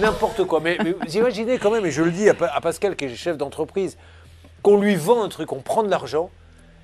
[0.00, 0.60] n'importe quoi.
[0.60, 3.36] Mais, vous imaginez quand même, et je le dis à, à Pascal qui est chef
[3.36, 3.96] d'entreprise,
[4.62, 6.30] qu'on lui vend un truc, on prend de l'argent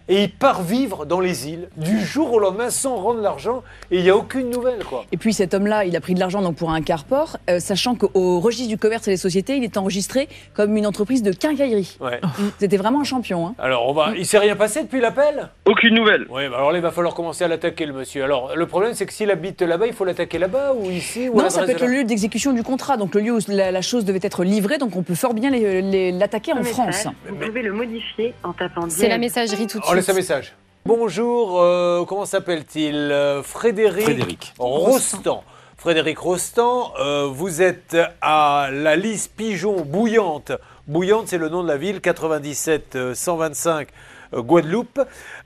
[0.09, 3.99] et il part vivre dans les îles du jour au lendemain sans rendre l'argent et
[3.99, 5.05] il n'y a aucune nouvelle quoi.
[5.13, 7.95] Et puis cet homme-là, il a pris de l'argent donc pour un carport, euh, sachant
[7.95, 11.97] qu'au registre du commerce et des sociétés, il est enregistré comme une entreprise de quincaillerie.
[12.01, 12.21] Ouais.
[12.59, 13.47] C'était vraiment un champion.
[13.49, 13.55] hein.
[13.59, 15.49] Alors on va, il s'est rien passé depuis l'appel?
[15.67, 16.27] Aucune nouvelle.
[16.31, 18.25] Oui, bah alors là il va falloir commencer à l'attaquer le monsieur.
[18.25, 21.39] Alors le problème c'est que s'il habite là-bas, il faut l'attaquer là-bas ou ici ou
[21.41, 23.83] Non, ça peut être le lieu d'exécution du contrat, donc le lieu où la, la
[23.83, 26.87] chose devait être livrée, donc on peut fort bien les- les- l'attaquer en France.
[26.87, 30.15] message, Vous pouvez le modifier en tapant C'est la messagerie tout de On laisse un
[30.15, 30.55] message.
[30.87, 34.55] Bonjour, euh, comment s'appelle-t-il Euh, Frédéric, Frédéric.
[34.59, 35.45] Rostand.
[35.77, 40.53] Frédéric Rostand, euh, vous êtes à la Lys Pigeon Bouillante.
[40.89, 43.89] Bouillante, c'est le nom de la ville, 97 euh, 125
[44.35, 45.01] euh, Guadeloupe.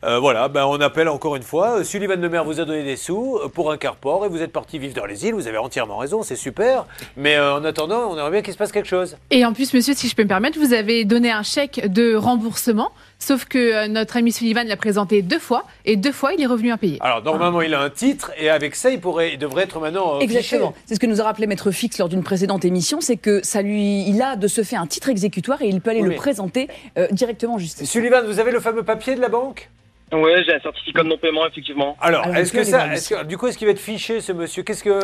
[0.04, 1.82] Euh, voilà, ben on appelle encore une fois.
[1.82, 4.78] Sullivan de Mer vous a donné des sous pour un carport et vous êtes parti
[4.78, 5.34] vivre dans les îles.
[5.34, 6.86] Vous avez entièrement raison, c'est super.
[7.16, 9.16] Mais euh, en attendant, on aimerait bien qu'il se passe quelque chose.
[9.30, 12.14] Et en plus, monsieur, si je peux me permettre, vous avez donné un chèque de
[12.14, 16.42] remboursement, sauf que euh, notre ami Sullivan l'a présenté deux fois, et deux fois, il
[16.42, 16.98] est revenu impayé.
[17.00, 20.16] Alors normalement, il a un titre et avec ça, il pourrait, il devrait être maintenant
[20.16, 20.74] euh, Exactement.
[20.86, 23.62] C'est ce que nous a rappelé Maître Fix lors d'une précédente émission, c'est que ça
[23.62, 26.10] lui, il a de ce fait un titre exécutoire et il peut aller Oui, le
[26.10, 27.90] mais- présenter euh, directement en justice.
[27.90, 29.70] Sullivan, vous avez le fameux papier de la banque?
[30.12, 31.96] Ouais, j'ai un certificat de non-paiement, effectivement.
[32.00, 34.20] Alors, Alors, est-ce que ça, voir est-ce que, du coup, est-ce qu'il va être fiché
[34.20, 34.62] ce monsieur?
[34.62, 35.00] Qu'est-ce que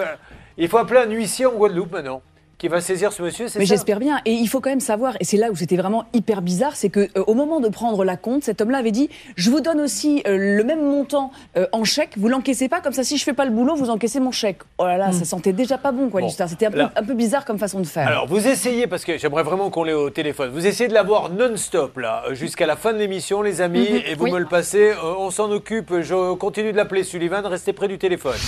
[0.59, 2.23] il faut appeler un huissier en Guadeloupe maintenant?
[2.63, 4.21] Qui va saisir ce monsieur C'est Mais j'espère bien.
[4.25, 6.91] Et il faut quand même savoir, et c'est là où c'était vraiment hyper bizarre, c'est
[6.91, 9.81] que euh, au moment de prendre la compte, cet homme-là avait dit je vous donne
[9.81, 13.25] aussi euh, le même montant euh, en chèque, vous l'encaissez pas, comme ça si je
[13.25, 14.59] fais pas le boulot, vous encaissez mon chèque.
[14.79, 16.49] Oh là là, ça sentait déjà pas bon quoi Bon, l'histoire.
[16.49, 18.07] C'était un peu, là- un peu bizarre comme façon de faire.
[18.07, 20.53] Alors, vous essayez parce que j'aimerais vraiment qu'on l'ait au téléphone.
[20.53, 24.27] Vous essayez de l'avoir non-stop là jusqu'à la fin de l'émission, les amis, et vous
[24.27, 24.31] oui.
[24.31, 24.91] me le passez.
[24.91, 25.93] Euh, on s'en occupe.
[26.01, 27.45] Je continue de l'appeler Sullivan.
[27.45, 28.39] Restez près du téléphone.